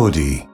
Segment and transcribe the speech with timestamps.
[0.00, 0.48] melody.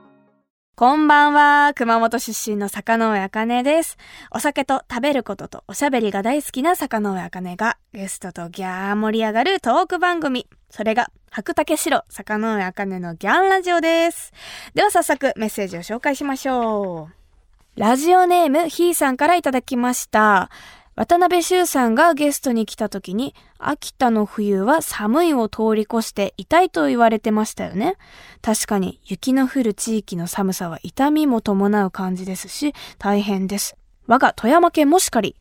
[0.74, 1.72] こんばんは。
[1.74, 3.96] 熊本出身の坂上茜です。
[4.32, 10.48] お酒と食べることとおしゃべりが大好きな坂上茜がゲストとギャー盛り上がるトーク番組。
[10.68, 14.32] それが白竹城坂上茜のギャンラジオです。
[14.74, 17.80] では早速メッセージを紹介しましょう。
[17.80, 20.50] ラジオネームひーさんからいただきました。
[20.96, 27.96] 渡辺修さんがゲストに来た時に、秋田の冬は寒いを通り越して痛いと言われてましたよね。
[28.40, 33.76] 確かに雪の降る地域の寒さは痛みも伴う感じですし、大変です。
[34.06, 35.36] 我が富山県もしかり。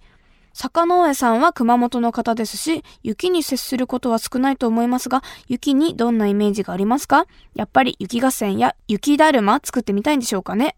[0.51, 7.27] 坂上さんは熊本の方ですし、雪に接することは少ないと思いますが、雪にどんなイメージがありますか？
[7.53, 10.75] やっぱり雪合戦や雪だるま作ってみたいんでしょうかね？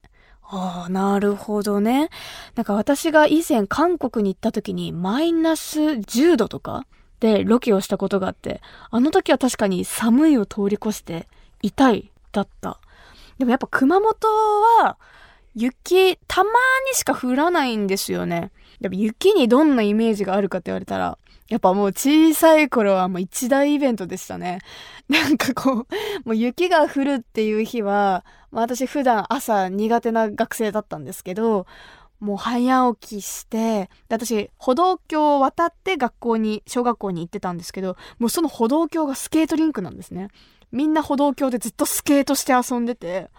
[0.49, 2.09] ああ、なるほどね。
[2.55, 6.85] なんか私が以前韓国に行った時にマイナス10度とか
[7.19, 11.27] でロケをしたことがあって、あの時は確かに寒いを通り越して
[11.61, 12.79] 痛いだった。
[13.37, 14.15] でもやっぱ熊本
[14.83, 14.97] は
[15.53, 16.49] 雪たま
[16.89, 18.51] にしか降らないんですよね。
[18.79, 21.17] やっぱ雪にどんなイメージがあるかって言われたら、
[21.49, 24.59] やっぱもう小さい頃はもう一大イベントでしたね。
[25.07, 25.75] なんかこう、
[26.25, 31.65] もう雪が降るっていう日は、まあ私普段朝苦手な学生だったんですけど、
[32.19, 40.29] もう早起きして、私歩道橋を渡って学校に、小学校に行ってたんですけど、もうその歩道橋がスケートリンクなんですね。
[40.71, 43.29] みんな歩道橋でずっとスケートして遊んでて、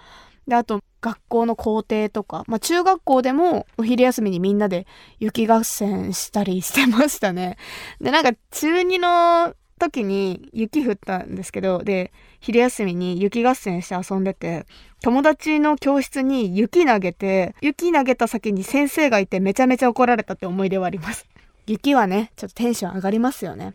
[0.49, 4.87] で、あと学校の校庭とか、まあ中学校でもお昼休みにみんなで
[5.21, 7.59] 雪合戦したりしてましたね。
[8.01, 14.67] で、なんか中2の時に雪降ったんですけど、で、昼休みに雪合戦して遊んでて、
[15.03, 21.27] 友達の教室に雪投げて、雪投げた先に先生がいてめちゃめちゃ怒られたって思い出はあります。
[21.67, 23.75] 雪はね、ちょっとテンション上がりますよね。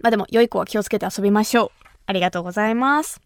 [0.00, 1.70] まあでも、良い子は気をつけて遊びましょう。
[2.06, 3.20] ありがとうございます。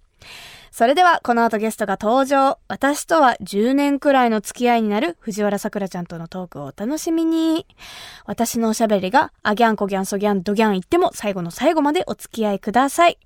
[0.72, 2.58] それでは、この後ゲストが登場。
[2.66, 7.66] 私とは10年くらいの付き合いになる藤原さくらちゃんとのトークをお楽しみに。
[8.24, 13.18] 私のおしゃべりが、あギャンコギャンソギャンドギャン言っても最後の最後までお付き合いください。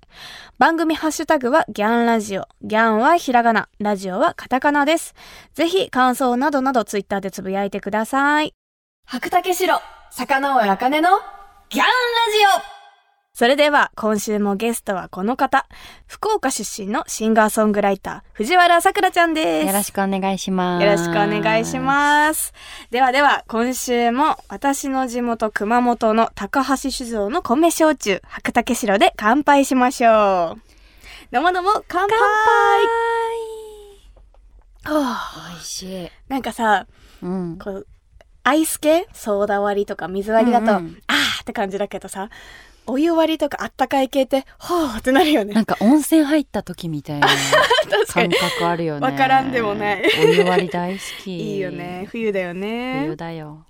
[0.57, 2.49] 番組ハッシュタグはギャンラジオ。
[2.63, 5.15] ギャンはひらがな、ラジオはカタカナです。
[5.53, 8.53] ぜひ感想などなどツイッターでつぶやいてください。
[9.05, 9.79] 白竹城、
[10.11, 11.09] 坂上茜の
[11.69, 11.91] ギャンラ
[12.59, 12.76] ジオ
[13.37, 15.67] それでは今週もゲストはこの方、
[16.07, 19.67] 福岡出身のシンガーソングライター、藤原さくらちゃんです。
[19.67, 20.83] よろしくお願いします。
[20.83, 22.51] よろしくお願いします。
[22.89, 30.61] ではでは、今週も私の地元熊本の高橋酒造の米焼酎、白竹城で乾杯しましょう。
[31.31, 32.25] どうもどうも、乾杯は
[34.85, 36.09] あ美味しい。
[36.27, 36.87] なんかさ、
[37.21, 37.59] うん。
[37.59, 37.87] こう、
[38.41, 39.07] アイス系？
[39.13, 42.31] ソーダ割りとか水割りだと、うんうんあーって感じだけどさ、
[42.87, 45.61] お湯割りとかあったかい系って、ほーってなるよねな。
[45.61, 47.27] んか温泉入った時みたいな
[48.13, 48.35] 感に。
[48.35, 49.05] 覚あるよね。
[49.05, 51.53] わからんでもないお湯割り大好き。
[51.53, 52.07] いいよね。。
[52.09, 52.99] 冬だよね。
[53.01, 53.65] 冬だよ。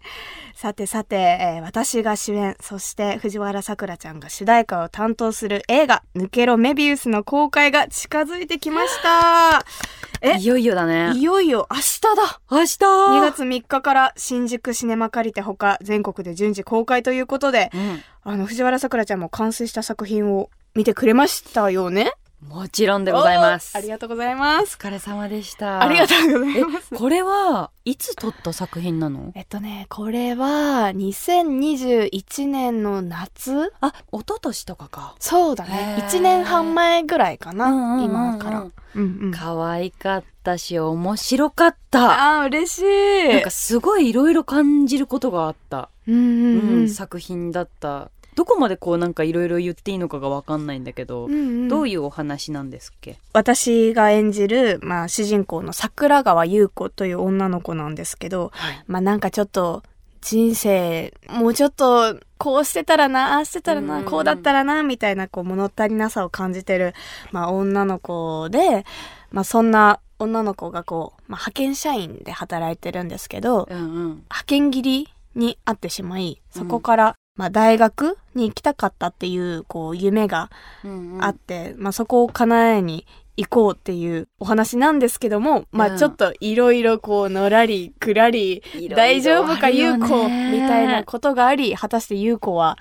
[0.53, 9.63] さてさて、えー私が主演、そして藤原さくらちゃんが主題歌を担当する映画、抜けろメビウスの公開が近づいてきました。
[10.21, 10.37] え？
[10.37, 11.11] いよいよだね。
[11.15, 18.01] いよいよ明日だ明日 !2 月3日から新宿シネマ借りてほか全国で順次公開ということで、うん。
[18.23, 22.11] あの、藤原さくらちゃんも完成した作品を見てくれましたよね？
[22.45, 23.75] もちろんでございます。
[23.75, 24.77] ありがとうございます。
[24.79, 25.81] お疲れ様でした。
[25.81, 29.31] ありがとうございえます。、これはいつ撮った作品なの？
[29.33, 35.15] えっとね、これは2021年の夏あ、一昨年とかか。
[35.19, 42.41] そうだねへー1年半前ぐらいかな、うんうんうんうん今から、うんうん、可愛かったし、面白かった。
[42.41, 45.89] あー嬉しいなんかすごいいろいろ感じることがあった。
[46.07, 51.67] うんうんうんうん、作品だったどこまでこうなんかいろいろ言っていいのかがわかんないんだけど、うんうん。
[51.67, 53.17] どういうお話なんですっけ？
[53.33, 58.83] 私が演じる、まあ、主人公の桜川優子という女の子なんですけど、はい。
[58.85, 59.81] まあなんかちょっと
[60.21, 66.93] 人生もうちょっとこうしてたらなああしてたらな、うんこうだったらなみたいなこう物足りなさを感じてる、
[67.31, 68.85] まあ、女の子で、
[69.31, 74.07] まあ、そんな女の子がこう、まあ、派遣社員で働いてるんですけど、うんうん。
[74.15, 80.49] 派遣切りにあってしまいそこから、まあ、大学に行きたかったっていうこう夢が
[80.83, 81.23] うんうん。
[81.23, 83.05] あって、まあ、そこを叶えに
[83.37, 85.93] 行こうっていうお話なんですけども、まうん。
[85.93, 88.95] あちょっといろいろこうのらりくらりいろいろ。
[88.97, 92.77] 大丈夫か優子みたいなことがあり果たして優子は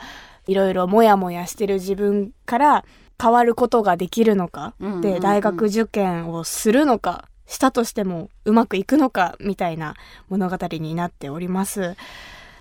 [0.46, 2.84] いろいろモヤモヤしてる自分から
[3.20, 5.00] 変わることができるのか、うんうんうん。
[5.02, 9.94] で大学受験をするのかしたとしてもうまくいくのかみたいな
[10.28, 11.96] 物語になっております。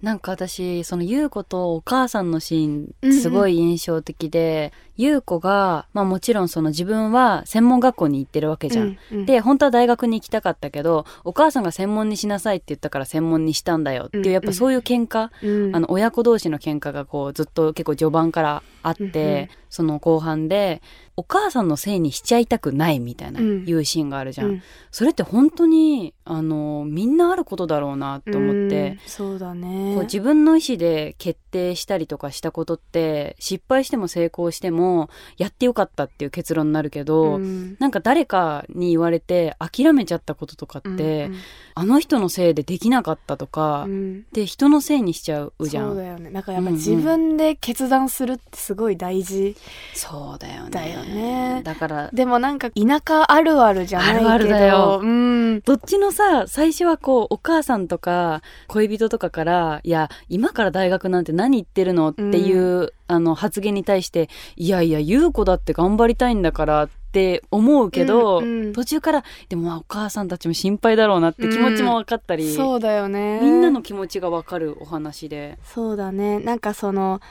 [0.02, 8.98] なんか私その優子とお母さんのシーうんうんンすごい印象的で、優子が、まあもちろんその自分は専門学校に行ってるわけじゃん。
[9.12, 9.26] うんうん。
[9.26, 14.32] で、本当は大学に行きたかったけど、お母さんが専門にしなさいって言ったから専門にしたんだよっていう、うん。
[14.32, 15.76] やっぱそういう喧嘩、うん。
[15.76, 19.50] あの、親子同士の喧嘩がこう、ずっと結構序盤からあって、うんうん。
[19.70, 20.82] その後半で、
[21.18, 23.66] お母さんのせいにしちゃいたくないみたいな、うん。
[23.66, 24.48] いうシーンがあるじゃん。
[24.48, 24.64] うん。
[24.92, 29.94] それって本当に、あの、みんなあることだろうなと思って、うんそうだね。
[29.96, 37.78] こう自分の意思で決定したりとかしたことって失敗しても成功してもやってよかったっていう結論になるけど、うん。
[37.80, 41.36] なんか誰かに言われて諦めちゃったこととかって、うん
[41.78, 44.24] あの人のせいでできなかったとか、うん。
[44.32, 45.90] で人のせいにしちゃうじゃん。
[45.90, 46.30] そうだよね。
[46.30, 46.80] なんかやっぱうんうん。
[46.80, 49.58] 自分で決断するってすごい大事、
[49.94, 50.70] そうだよね。
[50.72, 51.62] だよね。
[51.66, 54.30] だからでもなんか田舎あるあるじゃないけど。
[54.30, 55.02] あるあるだよ。
[55.04, 55.62] うん。
[55.62, 67.05] どっちのさ最初はこうお母さんとか恋人とかからいや今から大学なんて何言ってるのっていう、あの発言に対していやいや優子だって頑張りたいんだからって
[67.52, 68.74] 思うけど、うんうん。
[68.74, 73.40] 途中からでもまあお母さんたちも心配だろうなって気持ちも分かったり、そうだよね。
[73.42, 76.40] みんなの気持ちが分かるお話で、そうだね。
[76.40, 77.22] なんかその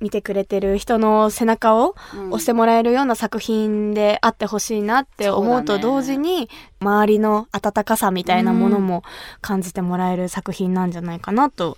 [0.00, 2.28] 見てくれてる人の背中をうん。
[2.30, 6.48] 押してもらえるような作品であってほしいなって思うと同時に
[6.80, 9.04] 周りの温かさみたいなものも
[9.40, 11.76] 感じてもらえる作品なんじゃないかなと思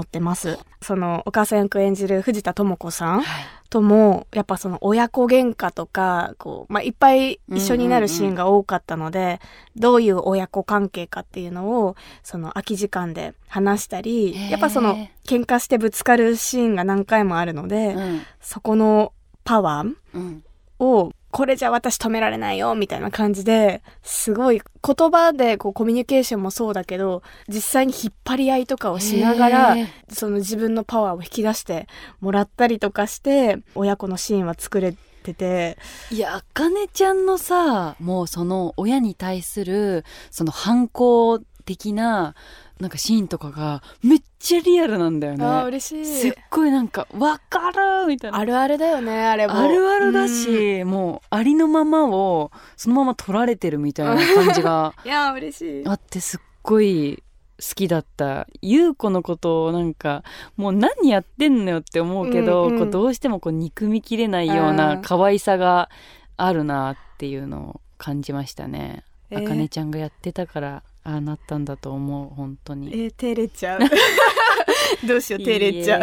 [0.00, 0.58] ってます。
[0.82, 3.44] そのお母さん役演じる藤田智子さんはい。
[3.70, 9.40] ともやっぱその親子喧嘩とかこう、まあ、いっぱい一緒になるシーンが多かったので、
[9.76, 14.96] どういう親子関係かっていうのをその空き時間で話したりやっぱその
[15.26, 18.22] 喧嘩してぶつかるシーンが何回もあるので、うん。
[18.40, 19.12] そこの
[19.44, 20.44] パワーうん。
[20.80, 29.76] をこれじゃ私止められないよみたいな感じですごい言葉でこうコミュニケーションもそうだけど実際に引っ張り合いとかをしながら
[30.08, 31.86] その自分のパワーを引き出して
[32.20, 35.76] もらったりとかして親子のシーンは作れてて。
[36.10, 42.34] いや、あかねちゃんのさ、もうその親に対する、その反抗的な、
[42.80, 45.44] なんかシーンとかがめっちゃリアルなんだよね。
[45.44, 48.38] あー嬉しすっいごいなんか、わかるみたいな。
[48.38, 49.54] あるあるだよねあれも。
[49.54, 55.86] あるあるだし、もうありのままをそのまま取られてるみたいな感じが いやー嬉しい。
[55.86, 57.22] あってすっごい
[57.60, 58.46] 好きだった。
[58.62, 60.22] 優子のことをなんか
[60.56, 62.78] もう何やってんのよって思うけど、うんうん。
[62.78, 65.90] こうどうしてもこう憎みきれないよううなん可愛さが
[66.38, 69.04] あるなっていうのを感じましたね。
[69.28, 69.44] えー。
[69.44, 72.88] あかねちゃんがやってたからああなったんだと思う本当に。
[72.92, 73.80] えー、照れちゃう。
[75.06, 76.02] どうしよう照れちゃう。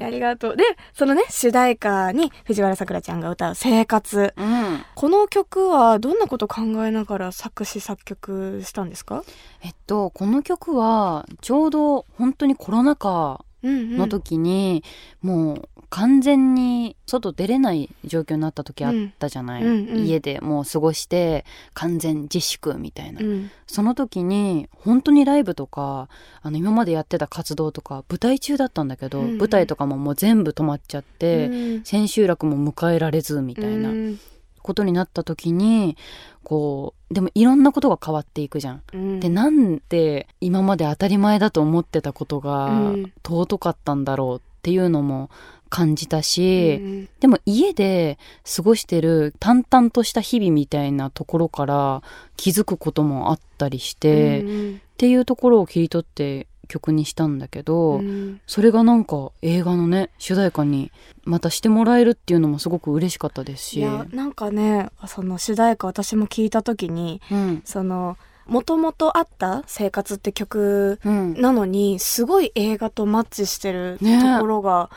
[0.00, 0.56] ありがとう。
[0.56, 4.84] でそのね主題歌に藤原さくらちゃんが歌う「生活」うん。
[4.94, 9.24] この曲はどんなこと考えながら作詞作曲したんですか、
[9.62, 13.96] えっとこの曲はちょうど本当にコロナ禍うんうん。
[13.96, 14.84] の時に、
[15.22, 20.06] もう完全に外出れない状況になった時あったじゃない、うんうんうん。
[20.06, 23.50] 家でもう過ごして完全自粛みたいな、うん。
[23.66, 26.08] その時に本当にライブとか
[26.42, 29.38] あの今までやってた活動とか舞台中だったんだけど、うんうん。
[29.38, 31.82] 舞台とかももう全部止まっちゃって、うん。
[31.84, 33.90] 千秋楽も迎えられずみたいな。
[33.90, 34.18] うん
[34.64, 35.96] ことになった時に
[36.42, 38.82] こうでもいろんなことが変わっていくじゃん。
[38.92, 39.20] うん。
[39.20, 43.12] でなんで今まで当たり前だと思ってたことがうん。
[43.24, 45.28] 尊かったんだろうっていうのも
[45.68, 47.08] 感じたし、うん。
[47.20, 48.18] でも家で
[48.56, 52.02] 過ごしてる淡々とした日々みたいなところから
[52.36, 54.80] 気づくこともあったりして、っうん。
[54.96, 58.40] ていうところを切り取って曲にしたんだけど、うん。
[58.48, 60.90] それがなんか映画のね主題歌に
[61.22, 63.78] またしてもらえるっていうのもすごく嬉しかったですし。
[63.78, 67.62] いやなんかねその主題歌私も聞いた時にうん。
[67.64, 68.16] その
[68.46, 71.40] もともとあった「生活」って曲うん。
[71.40, 74.20] なのにすごい映画とマッチしてるね。
[74.20, 74.90] ところが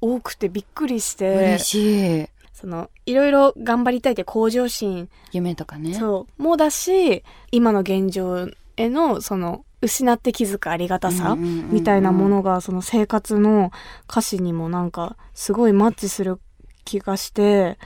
[0.00, 2.26] 多くてびっくりして、嬉しい。
[2.52, 5.94] そのいろいろ頑張りたいって向上心夢とかね。
[5.94, 13.70] そうもだし今の現状へのその失って気づくありがたさみたいなものがその生活の
[14.10, 16.40] 歌詞にもなんかすごいマッチする
[16.84, 17.78] 気がして。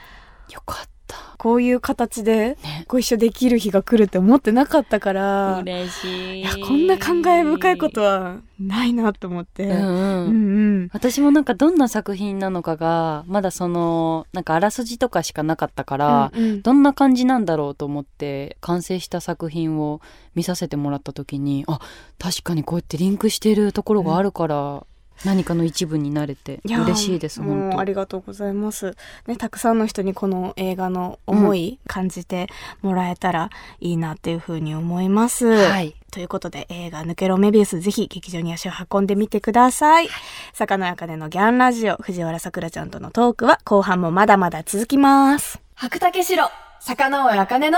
[0.49, 0.98] よかった
[1.39, 2.85] こういう形でね。
[2.89, 6.41] ご一緒できる日が来るって思ってなかったから嬉しい。
[6.41, 9.63] いやこんな感慨深いことはないなと思って。
[9.63, 9.77] うんうん。
[9.77, 10.89] うんうん。
[10.91, 16.61] 私もなんかどんな作品なのかがまだそのなんかあらすじとかしかなかったから、うんうん。
[16.61, 20.01] どんな感じなんだろうと思って完成した作品を
[20.35, 21.79] 見させてもらった時にあ
[22.17, 24.85] 確かにこうやってリンクしてるところがあるから、
[25.25, 28.95] 何かの一部になれて嬉しいですもうあ本りがとうございます。
[29.27, 32.47] ね、たくさんの人にこの映画の思い感じて
[32.81, 33.49] もらえたら
[33.79, 35.45] いいなっていうふうに思います。
[35.45, 40.09] 当はいということで映画抜けろメビウスぜひ劇場に足を運んでみてください。
[40.53, 45.61] 坂野茜のギャンラジオ藤原さくらちゃんとのトークは後半もまだまだ続きます。
[45.75, 46.49] 白竹城
[46.79, 47.77] 坂野茜の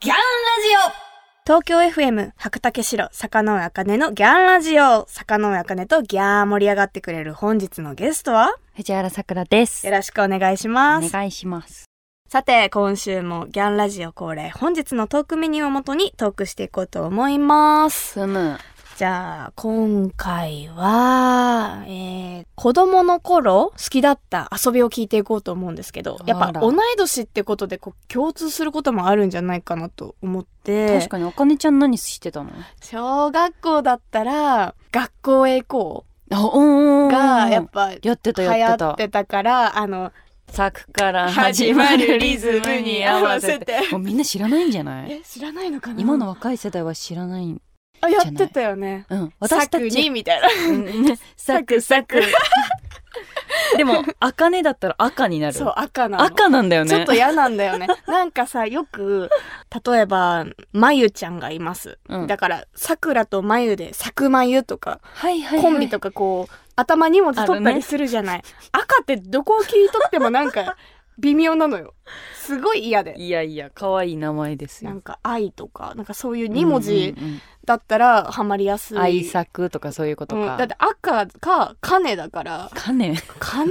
[0.00, 0.20] ギャンラ
[0.92, 1.09] ジオ
[1.50, 8.54] 東京 FM 白竹城坂野茜のギャンラジオ坂野茜とギャー盛り上がってくれる本日のゲストは？
[8.76, 11.08] 藤原さくらですよろしくお願いします。
[11.08, 11.86] お願いします
[12.28, 18.12] さて、今週もギャンラジオ恒例、本日のトークメニューをもとにトークしていこうと思います。
[18.12, 18.56] すむ
[19.00, 32.50] じゃあ、今回は、えー、子供の頃好きだった遊びを聞いていこうと思うんですけど、やっぱ同い年ってことでこう共通することもあるんじゃないかなと思って、確かにあかねちゃん何してたの？
[32.82, 40.12] 小学校だったら、学校へ行こうが、やっぱぱ、やってた流やってた行ってたから、あの、
[40.50, 43.78] 咲くから 始まるリズムに合わせて。
[43.92, 45.10] もうみんな知らないんじゃない？
[45.12, 46.00] え、知らないのかな？
[46.02, 47.58] 今の若い世代は知らない
[48.00, 49.06] あ、やってたよね。
[49.08, 50.48] うん私たサクにちみたいな。
[51.36, 52.20] サクサク
[53.76, 56.24] でも茜だったら赤になるそう、赤なの。
[56.24, 57.86] 赤なんだよねちょっと嫌なんだよね。
[58.06, 59.30] なんかさ、よく、
[59.84, 61.98] 例えば、まゆちゃんがいます。
[62.08, 68.42] うんだから、さくらとまゆで、さくまゆとか、はいはいはいコンビとかこう、頭2文字取ったりするじゃない。
[68.72, 70.76] 赤ってどこを切り取ってもなんか、
[71.20, 71.94] 微妙なのよ。
[72.34, 73.14] すごい嫌で。
[73.18, 77.14] いやいや可愛い名前ですよなんか、愛とか、なんかそういう2文字
[77.64, 78.98] だったら、ハマりやすい。
[78.98, 83.14] 愛作とかそういうことか、うんだって赤か、金だから、金？
[83.38, 83.66] 金？
[83.66, 83.70] ん？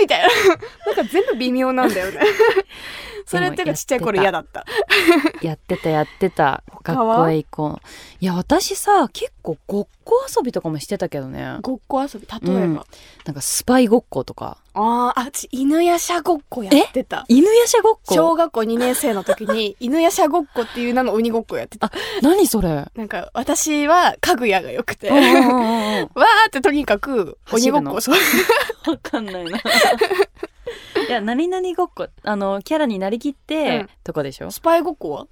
[0.00, 0.28] みたいな。
[0.86, 2.20] なんか全部微妙なんだよね。
[3.30, 4.64] それってかちっちゃい頃嫌だった。
[5.42, 6.62] やってたやってた。
[6.82, 7.86] 学校へ行こう。
[8.20, 11.58] いや私さ結構ごっこ遊びとかもしてたけどね。
[11.62, 12.64] ごっこ遊び、例えば？
[12.64, 12.80] うん
[13.26, 14.56] なんかスパイごっことか。
[14.72, 17.26] ああ、あ、ち、犬やしゃごっこやってた。
[17.28, 18.14] 犬やしゃごっこ？
[18.14, 21.92] 小学校2年生の時に、 犬やしゃごっこっていう名の鬼ごっこやってた。
[22.22, 22.86] 何それ？
[22.96, 27.94] なんか、私は家具屋が良くて、 わーってとにかく、鬼ごっこ。
[28.90, 29.60] わかんないな。
[31.10, 33.88] いや、何々ごっこ、あの、キャラになりきって、うん。
[34.04, 34.50] とかでしょ？
[34.50, 35.26] スパイごっこは？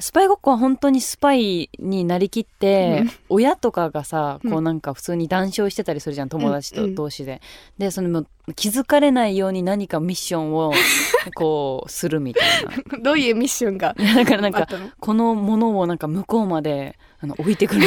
[0.00, 3.10] スパイごっこは本当にスパイになりきって、うん。
[3.28, 4.50] 親とかがさ、うん。
[4.50, 6.94] こうなんか普通に談笑してたりするじゃん、友達とうん。
[6.94, 7.40] 同士で。
[7.78, 8.24] で、その
[8.56, 10.72] 気づかれないように何かミッションを、
[11.36, 12.48] こう、するみたい
[12.92, 12.98] な。
[13.02, 14.66] どういうミッションがだからなんか、
[15.00, 15.34] この？
[15.34, 17.82] ものをなんか向こうまで、あの、置いてくる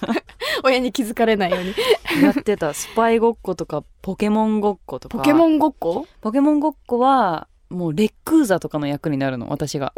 [0.00, 0.21] とか、
[0.64, 1.74] 親に気づかれないように。
[2.22, 2.74] やってた。
[2.74, 5.18] スパイごっことか、ポケモンごっことか。
[5.18, 6.06] ポケモンごっこ？
[6.20, 9.92] ポケモンごっこは、もうレックーザとかの役になるの、私が。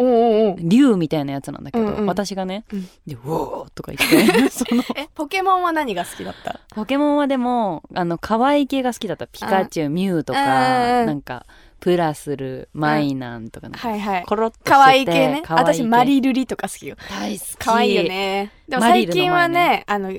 [0.59, 9.26] 竜みたいなやつなんだけど、うんうん私がね、うんで、ウォーとか言って、その、え、ポケモンは何が好きだったポケモンはでも、あの、可愛い系が好きだった。
[9.26, 11.47] ピカチュウ、ミュウとか、うんなんか、
[11.80, 14.25] プラスル、マイナンとかなんか、はいはい。
[14.25, 15.42] コロッとしてて可愛い系ね。
[15.49, 16.97] 私、マリルリとか好きよ。
[17.11, 17.56] 大好き。
[17.59, 18.02] 可愛いよ。
[18.04, 18.52] ね。
[18.68, 20.11] でも最近はね、あの、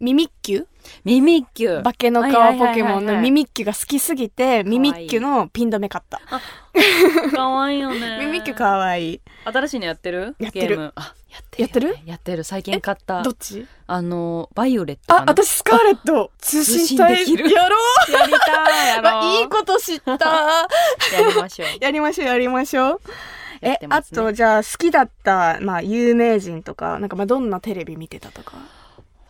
[0.00, 0.66] ミミッキュ？
[1.04, 6.20] ミミッキュ化けの皮ポケモンのミミッキュが好きすぎて、ミミッキュのピン止め買った。
[7.34, 8.18] 可愛いよね。
[8.24, 9.20] ミミッキュ可愛い。
[9.44, 10.36] 新しいのやってる？
[10.38, 10.92] やってるや
[11.40, 11.58] ってる。
[11.58, 11.96] やってる？
[12.06, 12.44] やってる。
[12.44, 13.22] 最近買った。
[13.22, 13.66] どっち？
[13.88, 15.32] あの、バイオレットかあ、な。
[15.32, 17.76] 私スカーレット通信したいやろ
[18.08, 20.68] うやりたいやろう あいいこと知ったや
[21.28, 21.68] りましょう。
[21.80, 23.00] やりましょうやりましょう。
[23.60, 28.52] え、あと、じゃあ好きだった、まあ、有名人とか、なんかまあ、どんなテレビ見てたとか？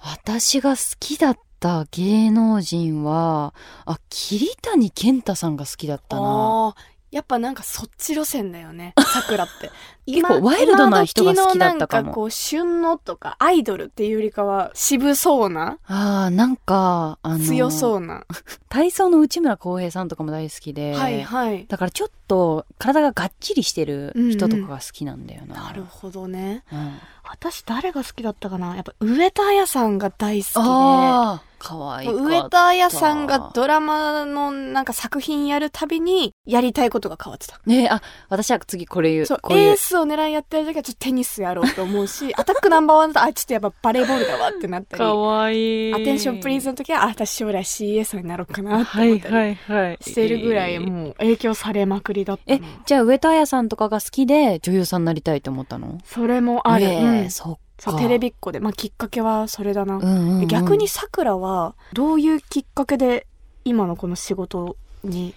[0.02, 6.74] 私が好きだった芸能人は、あ、桐谷健太さんが好きだったな。
[7.10, 9.70] やっぱなんかそっち路線だよね、桜って。
[10.06, 18.26] 結構ワイルドな人が好きだったかもなんかこう、旬のとか、アイドルっていうよりかは、渋そうな、ああ、なんか、あの、強そうな。
[18.68, 21.66] 体操の内村航平さんとかも大好きで、はいはい。
[21.66, 25.64] だからちょっと体ががっちりしてる人とかが好きなんだよな。
[25.64, 26.62] なるほどね。
[26.70, 26.98] うん
[27.30, 28.74] 私誰が好きだったかな？
[28.74, 30.60] やっぱ上田彩さんが大好きで。
[30.60, 32.08] ああ、かわいい。
[32.12, 37.60] 上田彩さんがドラマのなんか作品やるたびにやりたいことが変わってた。
[37.66, 39.26] ねあ、私は次これ言う。
[39.26, 45.94] そう、こうエースを狙いやってる時はちょっとテニスやろうと思うし、 アタックナンバーワンだと、あ、ちょっとやっぱバレーボールだわってなったり、かわいい。
[45.94, 49.98] アテンションプリーズの時は、あ、私将来 CA さんになろうかなってはい思ったりはいはい。
[50.00, 55.98] してるぐらいもう影響されまくりだったえな。、じゃあ上戸彩さんとかが好きで女優さんになりたいと思ったの？
[56.04, 56.86] それもある。
[57.30, 57.58] そ。
[57.78, 58.60] そう、テレビっ子で。
[58.60, 59.96] まあきっかけはそれだな。
[59.96, 63.26] うんうんうん逆にさくらは、どういうきっかけで
[63.64, 65.34] 今のこの仕事に？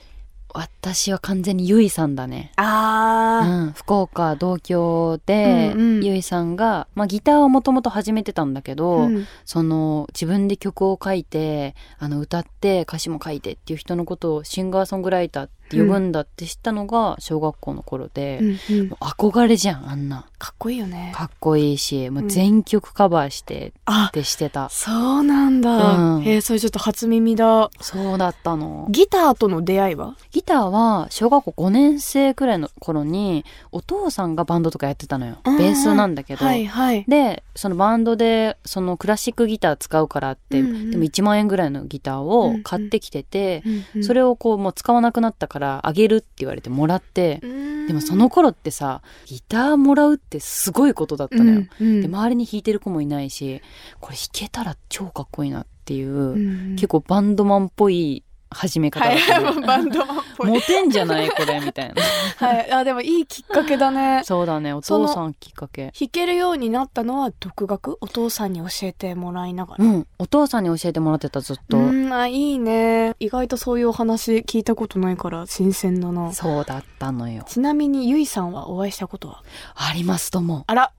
[0.53, 2.51] 私は完全にゆいさんだね。
[2.57, 8.75] うあん、福岡同郷で、うんうんゆいさんが、まあ、ギターをもともと始めてたんだけー。
[8.75, 18.89] ど、うんその自分で曲を書いてあの歌って歌詞も書いてっていう人のことをシンガーソングライターって呼ぶんだって知ったのが小学校の頃で、うんうん。
[18.99, 20.25] 憧れじゃんあんな。
[20.37, 21.11] かっこいいよね。
[21.13, 26.15] かっこいいしもううん全曲カバーしてあっ、てしてた、そうなんだ。
[26.15, 26.23] うん。
[26.23, 27.69] へえ、それちょっと初耳だ。
[27.81, 28.87] そうだったの。
[28.89, 30.15] ギターとの出会いは？
[30.31, 35.39] ギターは小学校5年生くらいの頃にお父さんがバンドとかやってたのよ。
[35.45, 37.05] うんベースなんだけど、はいはい。
[37.07, 40.91] でそのバンドでそのクラシックギター使うからって、うんうん。
[40.91, 43.63] でも1万円ぐらいのギターを買ってきてて、
[44.01, 47.41] それれをこうもう使わなくなったからあげるって言われてもらって、
[47.87, 53.61] でもその頃ってさギターもらうってすごいことだったのよ、で周りに弾いてる子もいないし
[53.99, 60.51] これ弾けたら超かっこいいなっていう、結構バンドマンっぽい始め方だったはい、のバンドマンっぽい。
[60.51, 62.01] モテんじゃないこれみたいな
[62.47, 62.71] はい。
[62.71, 64.21] あ、でもいいきっかけだね。
[64.25, 67.97] そうだねお父さんきっかけ弾けるようになったのは独学？
[68.01, 69.85] お父さんに教えてもらいながら。
[69.85, 73.15] うんお父さんに教えてもらってたずっと、うん、あ、いいね。
[73.19, 76.33] 意外とそういうお話聞いたことないから新鮮だな。
[76.33, 79.43] そうだったのよちなみにゆいさんはお会いしたことは？
[79.75, 80.91] ありますともあら。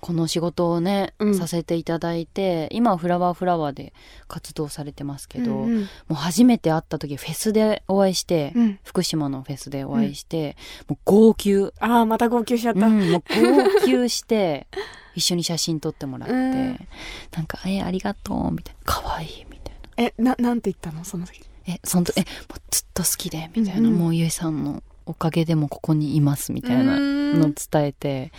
[0.00, 1.34] この仕事をね、うん。
[1.34, 3.92] させていただいて今はフラワーフラワーで
[4.28, 5.80] 活動されてますけど、うんうん。
[5.82, 8.78] もう初めて会った時フェスでお会いして、うん。
[8.84, 10.56] 福島のフェスでお会いして、
[10.88, 12.86] もう号泣、ああ、また号泣しちゃっうた。
[12.88, 13.22] ん、もう
[13.56, 14.66] 号泣して
[15.14, 16.88] 一緒に写真撮ってもらって、うん。
[17.32, 20.04] なんか「えありがとう」みたいな「かわいい」みたいな。
[20.04, 21.04] え、な、なんて言ったの？
[21.04, 21.42] その時。
[21.66, 23.98] 「えその時えもうずっと好きで」みたいな、うんうん。
[23.98, 28.30] もうゆいさんのおかげでもここにいますみたいなうんのを伝えて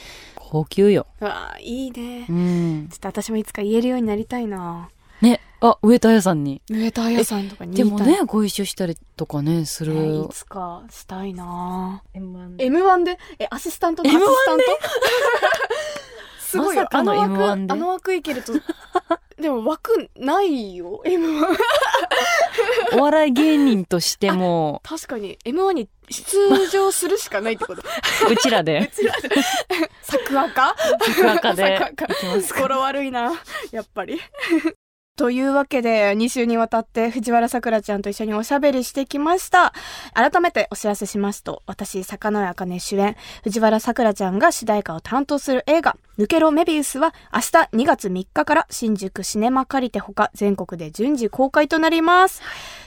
[0.49, 1.05] 号泣よ。
[1.21, 2.25] ああ、いいね。
[2.27, 2.87] うん。
[2.91, 4.89] ちょっと私もいつか言えるようになりたいな。
[5.21, 5.41] ね。
[5.61, 6.61] あ上田彩さんに。
[6.69, 7.83] 上田彩さんとかにで。
[7.83, 12.01] もねご一緒したりとかねする、えーいつかしたいな。
[12.15, 13.19] M1 M1 で。
[13.37, 14.63] えアシスタントのア M1 シスタント？
[16.39, 16.77] すごい。
[16.77, 17.73] よまあの M1 枠で？
[17.73, 18.53] あの枠いけると
[19.39, 21.45] でも枠ないよ M1
[22.93, 24.81] お笑い芸人としても。
[24.83, 25.37] 確かに。
[25.45, 27.81] M1 に出場するしかないってこと。
[28.29, 28.91] うちらで。
[30.01, 31.77] 作赤作赤で。
[31.77, 32.53] 作赤いきます。
[32.53, 33.33] か語呂悪いな
[33.71, 34.19] やっぱり。
[35.15, 39.73] というわけで2週にわたって藤原さくらちゃんと一緒におしゃべりしてきました。
[40.13, 47.45] 改めてお知らせしますと私坂野茜主演藤原さくらちゃんが主題歌を担当する映画「抜けろメビウス」は明日
[47.83, 52.41] 2月3日から新宿シネマ借りてほか全国で順次公開となります、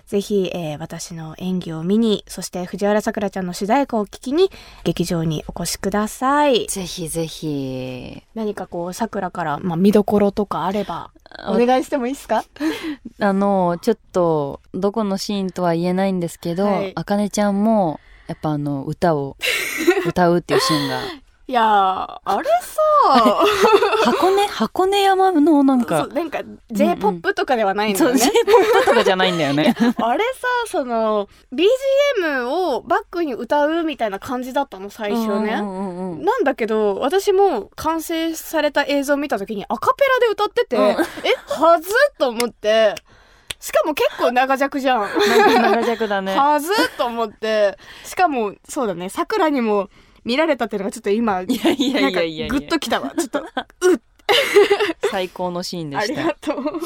[0.06, 4.50] ぜひ、えー私の演技を見にそして藤原さくらちゃんの主題歌を聴きに
[4.84, 6.66] 劇場にお越しください。
[6.66, 8.22] ぜひぜひ。
[8.34, 11.10] 何かこうさくらから、まあ、見どころとかあれば
[11.48, 12.44] お願いしてもいいですか？
[13.20, 16.92] あのちょっとどこのシーンとは言えないんですけど、はい。
[16.94, 19.36] あかねちゃんもやっぱあの歌を
[20.06, 21.00] 歌うっていうシーンが
[21.48, 22.80] いやーあれさ
[24.04, 29.74] 箱根箱根山のなんそかうなんか J-POP とかではないんだそうよね、J-POP とかじゃないんだよね。
[29.96, 40.84] あれさその BGM をバックに歌うみたいな感じだったの最初ね、うんうんうんうんなんだけど私も完成された映像を見た時にアカペラで歌ってて、うん。
[40.84, 40.94] え
[41.48, 42.94] はずと思って。
[43.58, 45.08] しかも結構長尺じゃん。
[45.08, 46.34] 長尺だね。
[46.38, 47.76] はずと思って。
[48.04, 49.88] しかもそうだねさくらにも
[50.24, 52.48] 見られたっていうのがちょっと今いやいやいやいや。
[52.48, 53.12] グッときたわ。
[53.16, 53.42] ちょっと
[55.10, 56.80] 最高のシーンでありしたがとう。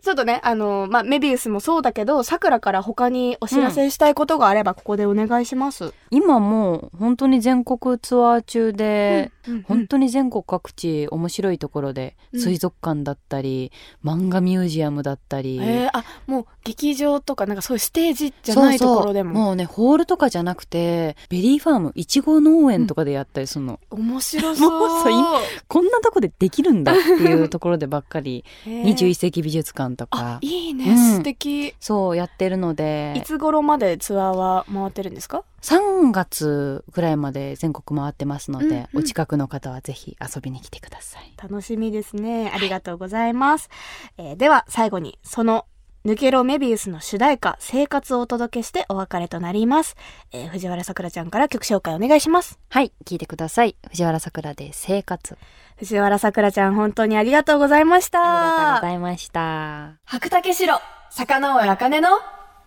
[0.00, 12.40] ちょっとねあのまあメビウスもそうだけどさくらから他にお知らせしたいことがあればここでお願いします、今もう本当に全国ツアー中で、うんうん本当に全国各地面白いところで、うん。
[12.40, 13.72] 水族館だったり
[14.04, 19.32] 漫画ミュージアムだったり、えー、あもう劇場とかなんかそういうステージじゃないところでも。
[19.32, 24.88] もうねホールとかじゃなくてベリーファームいちご農園とかでやったりするの、面白そう。
[25.68, 28.44] こんなとこでできるんだっていうところでばっかり。
[28.66, 28.94] へー。
[28.94, 30.96] 21世紀美術館とあかいいね、うん。
[31.16, 31.74] 素敵。
[31.80, 33.14] そうやってるので。
[33.16, 35.44] いつ頃までツアーは回ってるんですか？
[35.62, 38.88] 3月ぐらいまで全国回ってますので、うんうん。
[39.00, 41.32] お近くの方はぜひ遊びに来てください。
[41.40, 42.50] 楽しみですね。
[42.54, 43.68] ありがとうございます、
[44.16, 45.66] えーでは最後にその
[46.04, 49.96] 抜けろメビウスの主題歌生活をお届けしてお別れとなります、
[50.32, 52.58] えー藤原さくらちゃんから曲紹介お願いします。
[52.68, 53.76] はい、聞いてください。
[53.90, 55.36] 藤原さくらで生活。
[55.76, 58.20] 藤原さくらちゃん本当にありがとうございました。
[58.20, 59.98] ありがとうございました。
[60.04, 60.78] 白竹城
[61.10, 62.08] 坂上茜の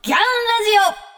[0.02, 0.24] ギャンラ
[0.94, 1.11] ジオ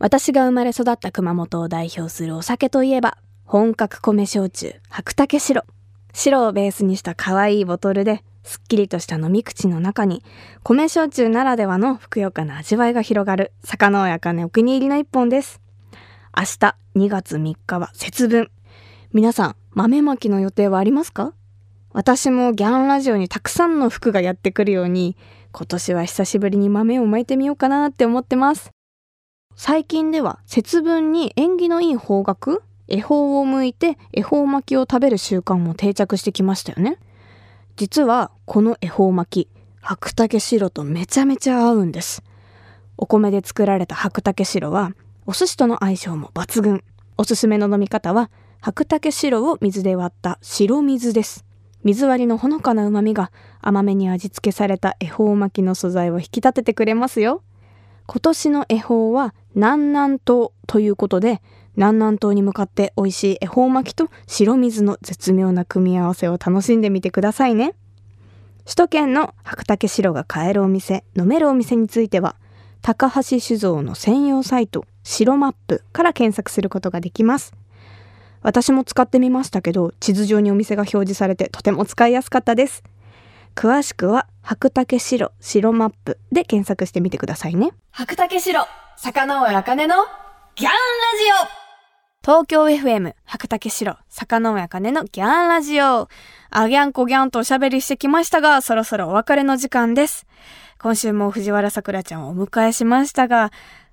[0.00, 5.64] 私が生まれ育った熊本を代表するお酒といえば本格米焼酎白竹白
[6.14, 10.24] 白をベースにした可愛いボトルですっきりとした飲み口の中に、
[10.62, 15.60] 米焼酎ならではのふくよかな味わいが広がる、坂のやかねお気に入りの一本です。
[16.34, 18.50] 明日2月3日は節分。
[19.12, 21.34] 皆さん、豆まきの予定はありますか？
[21.92, 25.16] 私もギャンラジオにたくさんの服がやってくるように、
[25.52, 28.70] 今年は久しぶりに豆をまいてみようかなって思ってます。
[29.62, 36.98] 最近では節分に縁起のいい方角恵方を向いて恵方巻きを食べる習慣も定着してきましたよね。
[37.76, 39.48] 実はこの恵方巻き、
[39.80, 42.22] 白竹白とめちゃめちゃ合うんです。
[42.96, 44.92] お米で作られた白竹白は
[45.24, 46.82] お寿司との相性も抜群。
[47.16, 51.44] おすすめの飲み方は白竹白を水で割った白水です。
[51.84, 57.42] 水割りのほのかな旨味が甘めに味付けされた恵方巻きの素材を引き立ててくれますよ。
[58.06, 61.42] 今年の恵方は南南東ということで
[61.76, 67.74] 南南東に向かって美味しい恵方巻きと白水の絶妙な組み合わせを楽しんでみてくださいね。
[68.64, 72.36] 首都圏の白竹白が買えるお店、飲めるお店については
[72.82, 77.54] 高橋酒造の専用サイト白マップから検索することができます。
[78.42, 82.82] 私も使ってみましたけど地図上にお店が表示されてとても使いやすかったです。
[83.54, 87.72] 詳しくは白竹白白マップで検索してみてくださいね。
[87.90, 89.94] 白竹白坂上茜の
[90.54, 91.60] ギャンラジオ
[92.22, 96.08] 東京 FM 白竹白坂上茜のギャンラジオ
[96.50, 100.26] あギャンコギャンとおしゃべりしてきましたがそろそろお別れの時間です。
[100.78, 103.52] 今週も藤原さくらちゃんをお迎えしましたが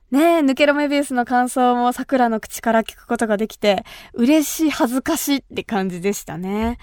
[0.09, 6.77] ねえ、抜けろメビウスの感想も桜の口から聞くことができて、嬉しい、恥ずかしいって感じでしたね。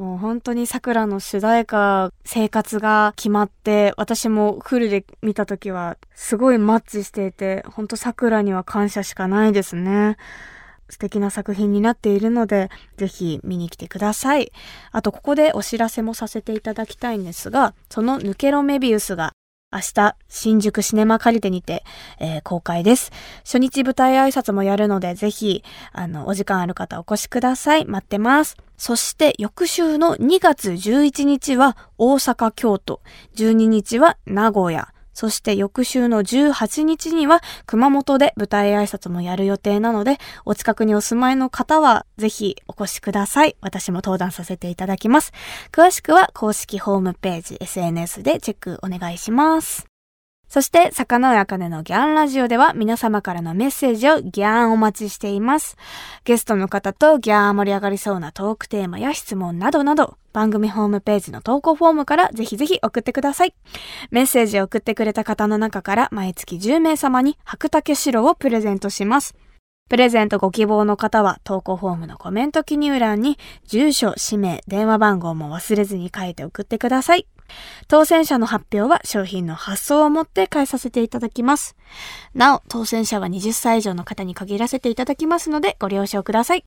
[0.00, 10.16] もう本当に桜の主題歌、生活が決まって、私もフルで見た時は、すごいマッチしていて、本当桜には感謝しかないですね。
[10.88, 14.52] 素敵な作品になっているので、ぜひ見に来てください。
[14.90, 19.34] あと、ここでお知らせもさせていただきたいんですが、その抜けろメビウスが
[19.72, 21.84] 明日、新宿シネマカリテにて、
[22.18, 23.12] えー公開です。
[23.44, 27.84] 初日舞台挨拶もやるので、ぜひ、あの、お時間ある方お越しください。
[27.84, 28.56] 待ってます。
[28.76, 33.00] そして、翌週の2月11日は大阪、京都。
[33.36, 34.92] 12日は名古屋。
[35.12, 43.56] そして翌週の18日には熊本で舞台挨拶もやる予定なので、お近くにお住まいの方はぜひお越しください。
[43.60, 45.32] 私も登壇させていただきます。
[45.72, 49.89] 詳しくは公式ホームページ、SNS でチェックお願いします。
[50.50, 55.76] そして、坂上茜のギャンラジオでは皆様からのメッセージをギャンお待ちしています。
[56.24, 63.54] ゲストの方とギャン盛り上がりそうなトークテーマや質問などなど、番組ホームページの投稿フォームからぜひぜひ送ってください。
[64.10, 69.36] メッセージを送ってくれた方の中から毎月10名様に白竹白をプレゼントします。
[69.88, 77.28] プレゼントご希望の方は投稿フォームのコメント記入欄に住所、氏名、電話番号も忘れずに書いて送ってください。
[77.88, 81.76] 当選者の発表は商品の発送をもって返させていただきます。
[82.34, 86.64] なお、当選者は20歳以上の方に限らせていただきますのでご了承ください。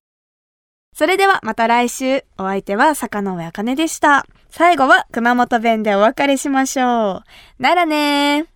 [0.95, 2.23] それではまた来週。
[2.37, 4.25] お相手は坂上茜でした。
[4.49, 7.23] 最後は熊本弁でお別れしましょ
[7.59, 7.61] う。
[7.61, 8.53] ならねー